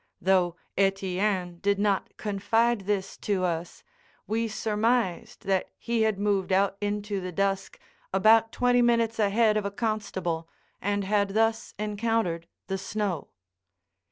[0.19, 3.83] Though Etienne did not confide this to us,
[4.25, 7.79] we surmised that he had moved out into the dusk
[8.11, 10.49] about twenty minutes ahead of a constable,
[10.81, 13.27] and had thus encountered the snow.